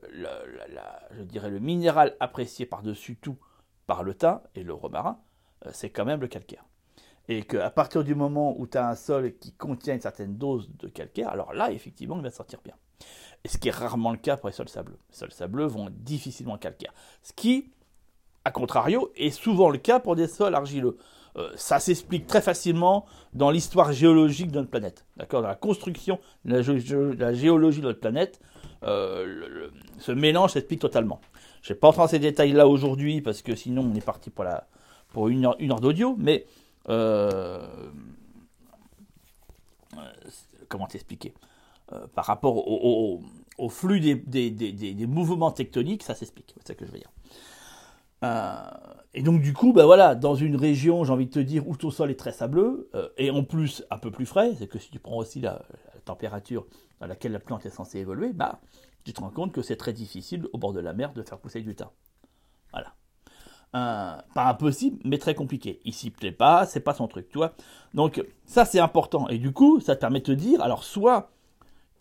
je 1.11 1.23
dirais 1.23 1.49
le 1.49 1.59
minéral 1.59 2.15
apprécié 2.19 2.65
par-dessus 2.65 3.15
tout 3.15 3.37
par 3.87 4.03
le 4.03 4.13
thym 4.13 4.41
et 4.55 4.63
le 4.63 4.73
romarin, 4.73 5.19
euh, 5.65 5.69
c'est 5.73 5.89
quand 5.89 6.05
même 6.05 6.21
le 6.21 6.27
calcaire. 6.27 6.65
Et 7.27 7.43
qu'à 7.43 7.71
partir 7.71 8.03
du 8.03 8.13
moment 8.13 8.55
où 8.57 8.67
tu 8.67 8.77
as 8.77 8.87
un 8.87 8.95
sol 8.95 9.33
qui 9.39 9.53
contient 9.53 9.95
une 9.95 10.01
certaine 10.01 10.37
dose 10.37 10.69
de 10.77 10.87
calcaire, 10.87 11.29
alors 11.29 11.53
là, 11.53 11.71
effectivement, 11.71 12.17
il 12.17 12.21
va 12.21 12.29
sortir 12.29 12.59
bien. 12.63 12.75
Et 13.43 13.47
ce 13.47 13.57
qui 13.57 13.69
est 13.69 13.71
rarement 13.71 14.11
le 14.11 14.17
cas 14.17 14.37
pour 14.37 14.49
les 14.49 14.53
sols 14.53 14.69
sableux. 14.69 14.97
Les 15.09 15.15
sols 15.15 15.31
sableux 15.31 15.65
vont 15.65 15.89
difficilement 15.91 16.57
calcaire. 16.57 16.93
Ce 17.23 17.33
qui, 17.33 17.71
à 18.43 18.51
contrario, 18.51 19.11
est 19.15 19.31
souvent 19.31 19.69
le 19.69 19.77
cas 19.77 19.99
pour 19.99 20.15
des 20.15 20.27
sols 20.27 20.55
argileux. 20.55 20.97
Euh, 21.37 21.51
ça 21.55 21.79
s'explique 21.79 22.27
très 22.27 22.41
facilement 22.41 23.05
dans 23.33 23.51
l'histoire 23.51 23.91
géologique 23.91 24.51
de 24.51 24.59
notre 24.59 24.69
planète. 24.69 25.05
D'accord? 25.17 25.41
Dans 25.41 25.49
la 25.49 25.55
construction 25.55 26.19
de 26.45 26.55
la, 27.19 27.33
géologie 27.33 27.81
de 27.81 27.87
notre 27.87 27.99
planète, 27.99 28.39
euh, 28.83 29.69
ce 29.99 30.11
mélange 30.13 30.53
s'explique 30.53 30.79
totalement. 30.79 31.19
Je 31.61 31.71
ne 31.71 31.75
vais 31.75 31.79
pas 31.79 31.89
entrer 31.89 32.03
dans 32.03 32.07
ces 32.07 32.19
détails-là 32.19 32.67
aujourd'hui 32.67 33.21
parce 33.21 33.41
que 33.41 33.55
sinon 33.55 33.89
on 33.91 33.95
est 33.95 34.05
parti 34.05 34.29
pour, 34.29 35.27
une 35.27 35.45
heure, 35.45 35.79
d'audio, 35.81 36.15
mais 36.17 36.45
euh, 36.87 37.67
comment 40.69 40.87
t'expliquer? 40.87 41.33
Par 42.15 42.25
rapport 42.25 42.67
au, 42.67 43.21
flux 43.69 43.99
des, 43.99 45.05
mouvements 45.07 45.51
tectoniques, 45.51 46.03
ça 46.03 46.15
s'explique, 46.15 46.53
c'est 46.57 46.67
ça 46.69 46.75
que 46.75 46.85
je 46.85 46.91
veux 46.91 46.97
dire. 46.97 47.11
Euh, 48.23 48.53
et 49.13 49.21
donc 49.21 49.41
du 49.41 49.53
coup, 49.53 49.73
bah 49.73 49.85
voilà, 49.85 50.15
dans 50.15 50.35
une 50.35 50.55
région, 50.55 51.03
j'ai 51.03 51.11
envie 51.11 51.27
de 51.27 51.31
te 51.31 51.39
dire, 51.39 51.67
où 51.67 51.75
ton 51.75 51.91
sol 51.91 52.11
est 52.11 52.19
très 52.19 52.31
sableux, 52.31 52.89
euh, 52.95 53.09
et 53.17 53.31
en 53.31 53.43
plus 53.43 53.83
un 53.91 53.97
peu 53.97 54.11
plus 54.11 54.25
frais, 54.25 54.53
c'est 54.57 54.67
que 54.67 54.79
si 54.79 54.89
tu 54.89 54.99
prends 54.99 55.17
aussi 55.17 55.39
la, 55.39 55.61
température 56.05 56.67
à 57.01 57.07
laquelle 57.07 57.31
la 57.31 57.39
plante 57.39 57.65
est 57.65 57.71
censée 57.71 57.97
évoluer, 57.97 58.31
bah 58.31 58.59
tu 59.03 59.13
te 59.13 59.21
rends 59.21 59.31
compte 59.31 59.51
que 59.51 59.63
c'est 59.63 59.75
très 59.75 59.91
difficile 59.91 60.47
au 60.53 60.59
bord 60.59 60.71
de 60.71 60.79
la 60.79 60.93
mer 60.93 61.13
de 61.13 61.23
faire 61.23 61.39
pousser 61.39 61.61
du 61.61 61.75
thym. 61.75 61.89
Voilà. 62.71 62.93
Euh, 63.75 64.21
pas 64.33 64.45
impossible, 64.45 64.99
mais 65.03 65.17
très 65.17 65.33
compliqué. 65.33 65.81
Il 65.83 65.93
s'y 65.93 66.11
plaît 66.11 66.31
pas, 66.31 66.65
c'est 66.65 66.79
pas 66.79 66.93
son 66.93 67.07
truc, 67.07 67.27
tu 67.29 67.37
vois. 67.37 67.53
Donc 67.93 68.23
ça 68.45 68.65
c'est 68.65 68.79
important. 68.79 69.27
Et 69.29 69.37
du 69.37 69.51
coup, 69.51 69.79
ça 69.79 69.95
te 69.95 70.01
permet 70.01 70.19
de 70.19 70.25
te 70.25 70.31
dire, 70.31 70.61
alors 70.61 70.83
soit 70.83 71.31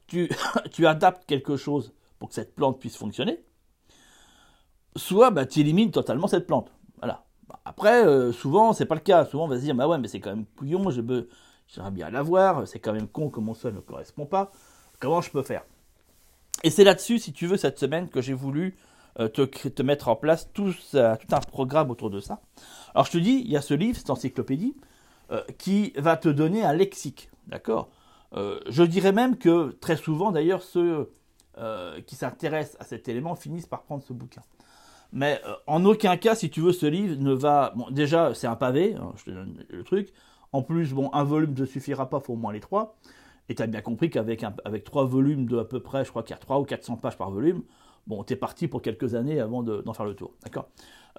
tu, 0.06 0.30
tu 0.70 0.86
adaptes 0.86 1.24
quelque 1.26 1.56
chose 1.56 1.92
pour 2.18 2.28
que 2.28 2.34
cette 2.34 2.54
plante 2.54 2.78
puisse 2.78 2.96
fonctionner, 2.96 3.42
soit 4.96 5.30
bah, 5.30 5.46
tu 5.46 5.60
élimines 5.60 5.90
totalement 5.90 6.26
cette 6.26 6.46
plante. 6.46 6.72
Voilà. 6.98 7.24
Après, 7.64 8.06
euh, 8.06 8.32
souvent, 8.32 8.72
c'est 8.72 8.86
pas 8.86 8.94
le 8.94 9.00
cas. 9.00 9.24
Souvent, 9.24 9.44
on 9.44 9.48
va 9.48 9.56
se 9.56 9.62
dire, 9.62 9.74
bah 9.74 9.88
ouais, 9.88 9.98
mais 9.98 10.08
c'est 10.08 10.20
quand 10.20 10.30
même 10.30 10.46
couillon, 10.56 10.90
j'aimerais 10.90 11.90
bien 11.90 12.10
l'avoir, 12.10 12.66
c'est 12.66 12.78
quand 12.78 12.92
même 12.92 13.08
con 13.08 13.30
que 13.30 13.40
mon 13.40 13.54
sol 13.54 13.74
ne 13.74 13.80
correspond 13.80 14.26
pas. 14.26 14.52
Comment 15.00 15.20
je 15.20 15.30
peux 15.30 15.42
faire? 15.42 15.64
Et 16.62 16.70
c'est 16.70 16.84
là-dessus, 16.84 17.18
si 17.18 17.32
tu 17.32 17.46
veux, 17.46 17.56
cette 17.56 17.78
semaine 17.78 18.08
que 18.08 18.20
j'ai 18.20 18.32
voulu 18.32 18.76
euh, 19.20 19.28
te, 19.28 19.82
mettre 19.82 20.08
en 20.08 20.16
place 20.16 20.50
tout, 20.52 20.72
tout, 20.72 20.96
un 20.96 21.40
programme 21.40 21.90
autour 21.90 22.10
de 22.10 22.18
ça. 22.18 22.40
Alors 22.94 23.06
je 23.06 23.12
te 23.12 23.18
dis, 23.18 23.42
il 23.44 23.50
y 23.50 23.56
a 23.56 23.62
ce 23.62 23.74
livre, 23.74 23.96
cette 23.96 24.10
encyclopédie, 24.10 24.74
euh, 25.30 25.42
qui 25.58 25.92
va 25.96 26.16
te 26.16 26.28
donner 26.28 26.64
un 26.64 26.72
lexique. 26.72 27.30
D'accord? 27.46 27.90
Euh, 28.34 28.58
Je 28.68 28.82
dirais 28.82 29.12
même 29.12 29.36
que 29.36 29.76
très 29.80 29.96
souvent, 29.96 30.32
d'ailleurs, 30.32 30.62
ceux 30.62 31.12
qui 32.08 32.16
s'intéressent 32.16 32.76
à 32.80 32.84
cet 32.84 33.08
élément 33.08 33.36
finissent 33.36 33.68
par 33.68 33.82
prendre 33.82 34.02
ce 34.02 34.12
bouquin. 34.12 34.42
Mais 35.14 35.40
en 35.68 35.84
aucun 35.84 36.16
cas, 36.16 36.34
si 36.34 36.50
tu 36.50 36.60
veux, 36.60 36.72
ce 36.72 36.86
livre 36.86 37.16
ne 37.20 37.32
va. 37.32 37.72
Bon, 37.76 37.86
déjà, 37.90 38.34
c'est 38.34 38.48
un 38.48 38.56
pavé, 38.56 38.96
hein, 38.96 39.12
je 39.16 39.24
te 39.24 39.30
donne 39.30 39.64
le 39.70 39.84
truc. 39.84 40.12
En 40.52 40.62
plus, 40.62 40.92
bon, 40.92 41.08
un 41.12 41.22
volume 41.22 41.54
ne 41.56 41.64
suffira 41.64 42.10
pas, 42.10 42.18
il 42.18 42.26
faut 42.26 42.32
au 42.34 42.36
moins 42.36 42.52
les 42.52 42.60
trois. 42.60 42.96
Et 43.48 43.54
tu 43.54 43.62
as 43.62 43.66
bien 43.68 43.80
compris 43.80 44.10
qu'avec 44.10 44.44
avec 44.64 44.84
trois 44.84 45.04
volumes 45.04 45.46
de 45.46 45.58
à 45.58 45.64
peu 45.64 45.80
près, 45.80 46.04
je 46.04 46.10
crois 46.10 46.22
qu'il 46.24 46.34
y 46.34 46.38
a 46.38 46.40
3 46.40 46.58
ou 46.60 46.64
400 46.64 46.96
pages 46.96 47.16
par 47.16 47.30
volume, 47.30 47.62
bon, 48.06 48.24
tu 48.24 48.32
es 48.32 48.36
parti 48.36 48.68
pour 48.68 48.82
quelques 48.82 49.14
années 49.14 49.40
avant 49.40 49.62
d'en 49.62 49.92
faire 49.92 50.06
le 50.06 50.14
tour. 50.14 50.32
D'accord? 50.42 50.68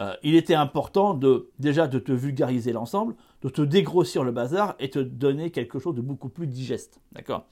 Euh, 0.01 0.13
Il 0.23 0.35
était 0.35 0.55
important 0.55 1.13
de, 1.13 1.51
déjà 1.59 1.87
de 1.87 1.99
te 1.99 2.11
vulgariser 2.11 2.73
l'ensemble, 2.73 3.15
de 3.43 3.49
te 3.49 3.61
dégrossir 3.61 4.23
le 4.23 4.31
bazar 4.31 4.75
et 4.79 4.89
te 4.89 4.99
donner 4.99 5.51
quelque 5.51 5.79
chose 5.79 5.95
de 5.95 6.01
beaucoup 6.01 6.29
plus 6.29 6.47
digeste. 6.47 6.99
D'accord? 7.13 7.45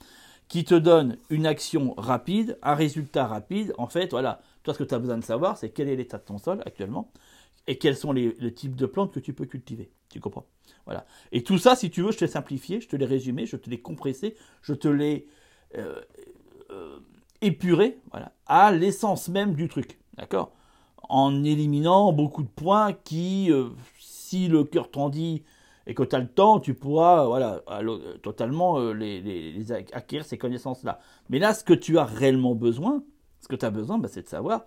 Qui 0.50 0.65
te 0.65 0.75
donne 0.75 1.17
une 1.29 1.45
action 1.45 1.93
rapide, 1.97 2.57
un 2.63 2.75
résultat 2.75 3.27
rapide. 3.27 3.73
En 3.77 3.88
fait, 3.88 4.12
voilà, 4.12 4.41
toi, 4.63 4.74
ce 4.74 4.79
que 4.79 4.84
tu 4.86 4.96
as 4.96 5.00
besoin 5.00 5.17
de 5.17 5.24
savoir, 5.24 5.58
c'est 5.58 5.70
quel 5.70 5.89
est 5.89 5.96
l'état 5.96 6.17
de 6.17 6.24
ton 6.24 6.38
sol 6.38 6.62
actuellement 6.65 7.12
et 7.67 7.77
quels 7.77 7.96
sont 7.96 8.12
les, 8.12 8.53
types 8.53 8.75
de 8.75 8.86
plantes 8.86 9.13
que 9.13 9.20
tu 9.20 9.34
peux 9.34 9.46
cultiver. 9.46 9.91
Tu 10.10 10.20
comprends? 10.20 10.46
Voilà. 10.86 11.05
Et 11.32 11.43
tout 11.43 11.58
ça, 11.58 11.75
si 11.75 11.89
tu 11.89 12.01
veux, 12.01 12.12
je 12.12 12.17
te 12.17 12.25
l'ai 12.25 12.32
simplifié, 12.32 12.82
je 12.82 12.88
te 12.88 12.96
l'ai 12.96 13.05
résumé, 13.05 13.46
je 13.46 13.55
te 13.55 13.70
l'ai 13.70 13.79
compressé, 13.79 14.36
je 14.62 14.74
te 14.74 14.88
l'ai 14.88 15.27
euh, 15.77 16.01
euh, 16.72 17.00
épuré 17.41 18.00
voilà, 18.12 18.34
à 18.48 18.72
l'essence 18.72 19.29
même 19.29 19.53
du 19.53 19.67
truc. 19.67 20.00
D'accord? 20.17 20.51
En 21.10 21.43
éliminant 21.43 22.12
beaucoup 22.12 22.43
de 22.43 22.50
points 22.50 22.93
qui, 22.93 23.51
euh, 23.51 23.70
si 24.00 24.48
le 24.48 24.63
cœur 24.63 24.91
t'en 24.91 25.10
dit 25.10 25.43
et 25.86 25.93
que 25.93 26.03
tu 26.03 26.15
as 26.15 26.20
le 26.20 26.29
temps, 26.29 26.60
tu 26.60 26.74
pourras 26.74 27.25
voilà, 27.25 27.62
totalement 28.22 28.79
les, 28.93 29.72
acquérir 29.72 30.24
ces 30.24 30.38
connaissances-là. 30.38 31.00
Mais 31.29 31.39
là, 31.39 31.53
ce 31.53 31.65
que 31.65 31.74
tu 31.74 31.98
as 31.98 32.05
réellement 32.05 32.55
besoin, 32.55 33.03
ce 33.43 33.47
que 33.47 33.55
tu 33.55 33.65
as 33.65 33.71
besoin, 33.71 33.97
bah, 33.97 34.07
c'est 34.12 34.23
de 34.23 34.27
savoir 34.27 34.65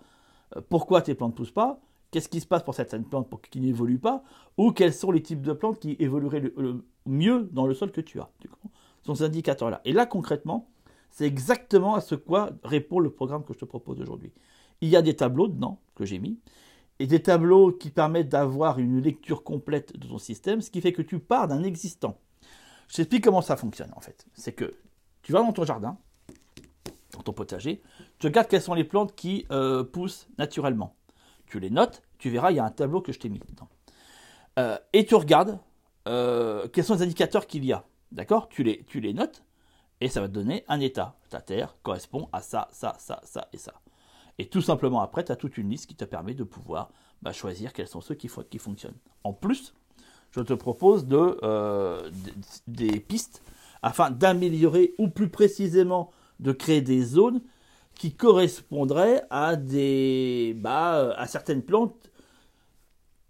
euh, 0.55 0.61
pourquoi 0.69 1.01
tes 1.01 1.15
plantes 1.15 1.31
ne 1.31 1.37
poussent 1.37 1.51
pas, 1.51 1.79
qu'est-ce 2.11 2.29
qui 2.29 2.39
se 2.39 2.47
passe 2.47 2.63
pour 2.63 2.73
certaines 2.73 3.03
plantes 3.03 3.29
pour 3.29 3.41
qu'ils 3.41 3.61
n'évoluent 3.61 3.99
pas, 3.99 4.23
ou 4.57 4.71
quels 4.71 4.93
sont 4.93 5.11
les 5.11 5.21
types 5.21 5.41
de 5.41 5.53
plantes 5.53 5.79
qui 5.79 5.95
évolueraient 5.99 6.39
le, 6.55 6.85
mieux 7.05 7.49
dans 7.51 7.67
le 7.67 7.73
sol 7.73 7.91
que 7.91 8.01
tu 8.01 8.19
as. 8.19 8.29
Tu 8.39 8.49
sont 9.03 9.15
ces 9.15 9.23
indicateurs-là. 9.23 9.81
Et 9.85 9.93
là, 9.93 10.05
concrètement, 10.05 10.69
c'est 11.09 11.25
exactement 11.25 11.95
à 11.95 12.01
ce 12.01 12.15
quoi 12.15 12.51
répond 12.63 12.99
le 12.99 13.09
programme 13.09 13.43
que 13.43 13.53
je 13.53 13.59
te 13.59 13.65
propose 13.65 13.99
aujourd'hui. 14.01 14.31
Il 14.81 14.89
y 14.89 14.95
a 14.95 15.01
des 15.01 15.15
tableaux 15.15 15.47
dedans 15.47 15.79
que 15.95 16.05
j'ai 16.05 16.19
mis, 16.19 16.39
et 16.99 17.07
des 17.07 17.21
tableaux 17.21 17.71
qui 17.71 17.89
permettent 17.89 18.29
d'avoir 18.29 18.79
une 18.79 19.01
lecture 19.01 19.43
complète 19.43 19.97
de 19.97 20.07
ton 20.07 20.17
système, 20.17 20.61
ce 20.61 20.69
qui 20.69 20.81
fait 20.81 20.93
que 20.93 21.01
tu 21.01 21.19
pars 21.19 21.47
d'un 21.47 21.63
existant. 21.63 22.17
Je 22.87 22.97
t'explique 22.97 23.23
comment 23.23 23.41
ça 23.41 23.55
fonctionne 23.55 23.91
en 23.95 23.99
fait. 23.99 24.25
C'est 24.33 24.53
que 24.53 24.73
tu 25.21 25.31
vas 25.31 25.39
dans 25.39 25.51
ton 25.51 25.65
jardin, 25.65 25.97
dans 27.17 27.23
ton 27.23 27.33
potager, 27.33 27.81
tu 28.19 28.27
regardes 28.27 28.47
quelles 28.47 28.61
sont 28.61 28.73
les 28.73 28.83
plantes 28.83 29.15
qui 29.15 29.45
euh, 29.51 29.83
poussent 29.83 30.27
naturellement. 30.37 30.95
Tu 31.47 31.59
les 31.59 31.69
notes, 31.69 32.03
tu 32.17 32.29
verras, 32.29 32.51
il 32.51 32.57
y 32.57 32.59
a 32.59 32.65
un 32.65 32.71
tableau 32.71 33.01
que 33.01 33.11
je 33.11 33.19
t'ai 33.19 33.29
mis 33.29 33.39
dedans. 33.39 33.69
Euh, 34.59 34.77
et 34.93 35.05
tu 35.05 35.15
regardes 35.15 35.59
euh, 36.07 36.67
quels 36.67 36.83
sont 36.83 36.95
les 36.95 37.03
indicateurs 37.03 37.47
qu'il 37.47 37.65
y 37.65 37.73
a. 37.73 37.85
D'accord? 38.11 38.49
Tu 38.49 38.63
les, 38.63 38.83
tu 38.85 38.99
les 38.99 39.13
notes, 39.13 39.43
et 39.99 40.09
ça 40.09 40.21
va 40.21 40.27
te 40.27 40.33
donner 40.33 40.63
un 40.67 40.79
état. 40.79 41.15
Ta 41.29 41.41
terre 41.41 41.75
correspond 41.83 42.29
à 42.31 42.41
ça, 42.41 42.67
ça, 42.71 42.95
ça, 42.99 43.19
ça 43.23 43.49
et 43.53 43.57
ça. 43.57 43.73
Et 44.37 44.45
tout 44.45 44.61
simplement 44.61 45.01
après, 45.01 45.25
tu 45.25 45.31
as 45.31 45.35
toute 45.35 45.57
une 45.57 45.69
liste 45.69 45.87
qui 45.87 45.95
te 45.95 46.05
permet 46.05 46.33
de 46.33 46.43
pouvoir 46.43 46.91
bah, 47.21 47.33
choisir 47.33 47.73
quels 47.73 47.87
sont 47.87 48.01
ceux 48.01 48.15
qui, 48.15 48.27
fonctionnent. 48.27 48.97
En 49.23 49.33
plus, 49.33 49.73
je 50.31 50.41
te 50.41 50.53
propose 50.53 51.07
de, 51.07 52.11
des 52.67 52.99
pistes 52.99 53.41
afin 53.81 54.11
d'améliorer 54.11 54.93
ou 54.97 55.07
plus 55.09 55.29
précisément 55.29 56.11
de 56.39 56.51
créer 56.51 56.81
des 56.81 57.01
zones 57.01 57.41
qui 57.95 58.13
correspondraient 58.13 59.23
à, 59.29 59.55
des, 59.55 60.55
bah, 60.57 61.13
à 61.17 61.27
certaines 61.27 61.63
plantes 61.63 62.09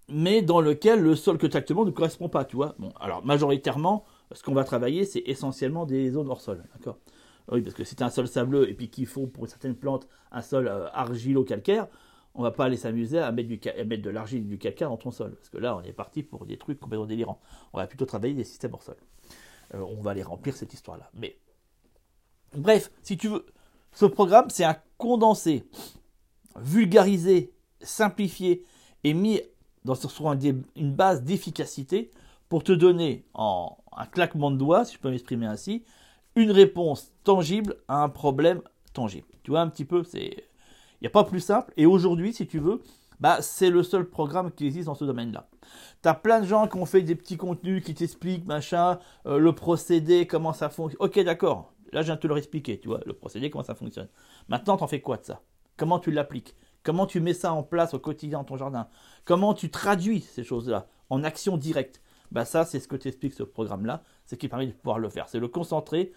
mais 0.09 0.41
dans 0.41 0.61
lesquelles 0.61 1.01
le 1.01 1.15
sol 1.15 1.37
que 1.37 1.47
tu 1.47 1.57
as 1.57 1.59
actuellement 1.59 1.85
ne 1.85 1.91
correspond 1.91 2.29
pas, 2.29 2.45
tu 2.45 2.55
vois. 2.55 2.75
Bon, 2.79 2.93
alors 2.99 3.25
majoritairement, 3.25 4.05
ce 4.31 4.43
qu'on 4.43 4.53
va 4.53 4.63
travailler, 4.63 5.05
c'est 5.05 5.23
essentiellement 5.25 5.85
des 5.85 6.11
zones 6.11 6.29
hors 6.29 6.41
sol. 6.41 6.63
D'accord? 6.73 6.97
Oui, 7.51 7.61
parce 7.61 7.75
que 7.75 7.83
c'est 7.83 8.01
un 8.01 8.09
sol 8.09 8.27
sableux 8.27 8.69
et 8.69 8.73
puis 8.73 8.89
qu'il 8.89 9.05
faut 9.05 9.27
pour 9.27 9.47
certaines 9.47 9.75
plantes 9.75 10.07
un 10.31 10.41
sol 10.41 10.67
euh, 10.67 10.89
argilo-calcaire, 10.91 11.87
on 12.35 12.43
va 12.43 12.51
pas 12.51 12.65
aller 12.65 12.77
s'amuser 12.77 13.19
à 13.19 13.31
mettre, 13.31 13.49
du, 13.49 13.59
mettre 13.85 14.03
de 14.03 14.09
l'argile 14.09 14.39
et 14.39 14.45
du 14.45 14.57
calcaire 14.57 14.89
dans 14.89 14.97
ton 14.97 15.11
sol. 15.11 15.31
Parce 15.35 15.49
que 15.49 15.57
là, 15.57 15.75
on 15.75 15.81
est 15.81 15.93
parti 15.93 16.23
pour 16.23 16.45
des 16.45 16.57
trucs 16.57 16.79
complètement 16.79 17.05
délirants. 17.05 17.41
On 17.73 17.77
va 17.77 17.87
plutôt 17.87 18.05
travailler 18.05 18.33
des 18.33 18.43
systèmes 18.43 18.73
hors 18.73 18.83
sol. 18.83 18.97
Euh, 19.73 19.79
on 19.79 20.01
va 20.01 20.11
aller 20.11 20.23
remplir 20.23 20.55
cette 20.55 20.73
histoire-là. 20.73 21.09
Mais 21.13 21.37
bref, 22.57 22.91
si 23.03 23.17
tu 23.17 23.27
veux, 23.27 23.45
ce 23.93 24.05
programme, 24.05 24.49
c'est 24.49 24.63
un 24.63 24.77
condensé, 24.97 25.63
vulgarisé, 26.55 27.53
simplifié 27.81 28.65
et 29.03 29.13
mis 29.13 29.41
dans, 29.85 29.95
sur 29.95 30.31
une 30.31 30.93
base 30.93 31.23
d'efficacité 31.23 32.11
pour 32.49 32.63
te 32.63 32.71
donner 32.71 33.25
en 33.33 33.77
un 33.95 34.05
claquement 34.05 34.51
de 34.51 34.57
doigts, 34.57 34.85
si 34.85 34.95
je 34.95 34.99
peux 34.99 35.09
m'exprimer 35.09 35.47
ainsi, 35.47 35.83
une 36.35 36.51
réponse 36.51 37.11
tangible 37.23 37.77
à 37.87 38.03
un 38.03 38.09
problème 38.09 38.61
tangible. 38.93 39.27
Tu 39.43 39.51
vois 39.51 39.61
un 39.61 39.69
petit 39.69 39.85
peu, 39.85 40.03
c'est 40.03 40.47
il 40.99 41.03
n'y 41.03 41.07
a 41.07 41.11
pas 41.11 41.23
plus 41.23 41.39
simple. 41.39 41.71
Et 41.77 41.85
aujourd'hui, 41.85 42.33
si 42.33 42.47
tu 42.47 42.59
veux, 42.59 42.81
bah, 43.19 43.41
c'est 43.41 43.69
le 43.69 43.83
seul 43.83 44.05
programme 44.09 44.51
qui 44.51 44.65
existe 44.65 44.87
dans 44.87 44.95
ce 44.95 45.05
domaine-là. 45.05 45.47
Tu 46.01 46.09
as 46.09 46.13
plein 46.13 46.41
de 46.41 46.45
gens 46.45 46.67
qui 46.67 46.77
ont 46.77 46.85
fait 46.85 47.01
des 47.01 47.15
petits 47.15 47.37
contenus 47.37 47.83
qui 47.83 47.93
t'expliquent, 47.93 48.45
machin, 48.45 48.99
euh, 49.25 49.37
le 49.37 49.53
procédé, 49.53 50.27
comment 50.27 50.53
ça 50.53 50.69
fonctionne. 50.69 50.97
Ok, 50.99 51.19
d'accord. 51.19 51.73
Là, 51.91 52.01
je 52.01 52.07
viens 52.07 52.15
de 52.15 52.19
te 52.19 52.27
le 52.27 52.37
expliquer, 52.37 52.79
tu 52.79 52.87
vois, 52.87 53.01
le 53.05 53.13
procédé, 53.13 53.49
comment 53.49 53.63
ça 53.63 53.75
fonctionne. 53.75 54.07
Maintenant, 54.47 54.77
t'en 54.77 54.87
fais 54.87 55.01
quoi 55.01 55.17
de 55.17 55.25
ça? 55.25 55.41
Comment 55.77 55.99
tu 55.99 56.11
l'appliques? 56.11 56.55
Comment 56.83 57.05
tu 57.05 57.19
mets 57.19 57.33
ça 57.33 57.53
en 57.53 57.63
place 57.63 57.93
au 57.93 57.99
quotidien 57.99 58.39
dans 58.39 58.45
ton 58.45 58.57
jardin? 58.57 58.87
Comment 59.25 59.53
tu 59.53 59.69
traduis 59.69 60.21
ces 60.21 60.43
choses-là 60.43 60.87
en 61.09 61.23
action 61.23 61.57
directe? 61.57 62.01
Bah 62.31 62.45
ça, 62.45 62.65
c'est 62.65 62.79
ce 62.79 62.87
que 62.87 62.95
t'explique 62.95 63.33
ce 63.33 63.43
programme-là, 63.43 64.03
c'est 64.25 64.37
qui 64.37 64.47
permet 64.47 64.67
de 64.67 64.71
pouvoir 64.71 64.99
le 64.99 65.09
faire. 65.09 65.29
C'est 65.29 65.39
le 65.39 65.47
concentrer 65.47 66.13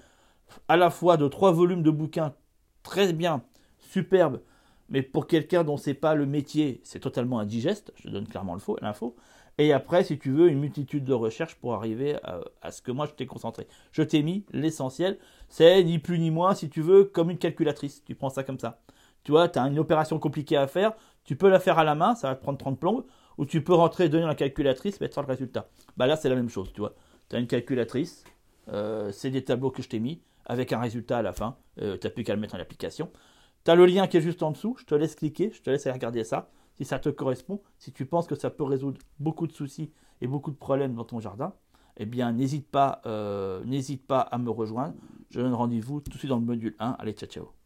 à 0.69 0.77
la 0.77 0.91
fois 0.91 1.17
de 1.17 1.29
trois 1.29 1.53
volumes 1.53 1.83
de 1.83 1.91
bouquins 1.91 2.35
très 2.83 3.13
bien, 3.13 3.43
superbes, 3.79 4.41
mais 4.89 5.03
pour 5.03 5.27
quelqu'un 5.27 5.63
dont 5.63 5.77
c'est 5.77 5.95
pas 5.95 6.15
le 6.15 6.27
métier, 6.27 6.81
c'est 6.83 6.99
totalement 6.99 7.39
indigeste, 7.39 7.93
je 7.95 8.09
donne 8.09 8.27
clairement 8.27 8.57
l'info. 8.81 9.17
Et 9.61 9.75
après, 9.75 10.05
si 10.05 10.19
tu 10.19 10.31
veux, 10.31 10.49
une 10.49 10.59
multitude 10.59 11.05
de 11.05 11.13
recherches 11.13 11.55
pour 11.55 11.75
arriver 11.75 12.17
à, 12.63 12.71
ce 12.73 12.81
que 12.81 12.91
moi 12.91 13.05
je 13.05 13.13
t'ai 13.13 13.27
concentré. 13.27 13.67
Je 13.93 14.03
t'ai 14.03 14.23
mis 14.23 14.47
l'essentiel, 14.53 15.19
c'est 15.51 15.85
ni 15.85 15.99
plus 15.99 16.19
ni 16.19 16.31
moins, 16.31 16.55
si 16.55 16.71
tu 16.71 16.81
veux, 16.81 17.05
comme 17.05 17.29
une 17.29 17.37
calculatrice. 17.37 18.03
Tu 18.07 18.15
prends 18.15 18.31
ça 18.31 18.43
comme 18.43 18.59
ça. 18.59 18.81
Tu 19.23 19.33
vois, 19.33 19.51
tu 19.51 19.59
as 19.59 19.63
une 19.65 19.79
opération 19.79 20.19
compliquée 20.19 20.57
à 20.57 20.67
faire, 20.67 20.93
tu 21.25 21.37
peux 21.37 21.51
la 21.51 21.61
faire 21.61 21.79
à 21.79 21.85
la 21.85 21.95
main, 21.95 22.15
ça 22.15 22.29
va 22.29 22.37
te 22.37 22.43
prendre 22.43 22.57
30 22.57 22.81
plombes, 22.81 23.05
ou 23.37 23.45
tu 23.45 23.63
peux 23.63 23.75
rentrer, 23.75 24.09
donner 24.09 24.25
la 24.25 24.35
calculatrice, 24.35 24.99
mettre 24.99 25.13
sur 25.13 25.21
le 25.21 25.29
résultat. 25.29 25.69
Bah 25.99 26.07
là, 26.07 26.17
c'est 26.17 26.31
la 26.31 26.37
même 26.37 26.49
chose, 26.49 26.73
tu 26.73 26.81
vois. 26.81 26.95
Tu 27.29 27.37
as 27.37 27.39
une 27.39 27.47
calculatrice, 27.47 28.25
euh, 28.73 29.13
c'est 29.13 29.31
des 29.31 29.45
tableaux 29.45 29.71
que 29.71 29.83
je 29.83 29.91
t'ai 29.91 29.99
mis, 29.99 30.23
avec 30.47 30.73
un 30.73 30.81
résultat 30.81 31.19
à 31.19 31.23
la 31.23 31.35
fin. 31.35 31.59
Euh, 31.83 31.99
tu 32.01 32.07
n'as 32.07 32.11
plus 32.11 32.25
qu'à 32.25 32.35
le 32.35 32.41
mettre 32.41 32.55
en 32.55 32.61
application. 32.61 33.11
Tu 33.67 33.71
as 33.71 33.75
le 33.75 33.85
lien 33.85 34.07
qui 34.07 34.17
est 34.17 34.23
juste 34.23 34.43
en 34.43 34.53
dessous, 34.53 34.75
je 34.81 34.87
te 34.87 34.95
laisse 34.95 35.17
cliquer, 35.17 35.51
je 35.53 35.61
te 35.61 35.69
laisse 35.69 35.87
regarder 35.87 36.25
ça. 36.25 36.49
Si 36.81 36.87
ça 36.87 36.99
te 36.99 37.11
correspond, 37.11 37.61
si 37.77 37.93
tu 37.93 38.07
penses 38.07 38.27
que 38.27 38.35
ça 38.35 38.49
peut 38.49 38.65
résoudre 38.65 39.03
beaucoup 39.19 39.47
de 39.47 39.53
soucis 39.53 39.93
et 40.23 40.27
beaucoup 40.27 40.51
de 40.51 40.57
problèmes 40.57 40.95
dans 40.95 41.05
ton 41.05 41.21
jardin, 41.21 41.53
eh 41.99 42.07
bien 42.07 42.33
n'hésite 42.33 42.71
pas, 42.71 43.03
euh, 43.05 43.63
n'hésite 43.67 44.07
pas 44.07 44.21
à 44.21 44.39
me 44.39 44.49
rejoindre. 44.49 44.95
Je 45.29 45.43
donne 45.43 45.53
rendez-vous 45.53 46.01
tout 46.01 46.11
de 46.11 46.17
suite 46.17 46.31
dans 46.31 46.39
le 46.39 46.47
module 46.47 46.77
1. 46.79 46.97
Allez, 46.99 47.13
ciao 47.13 47.29
ciao 47.29 47.60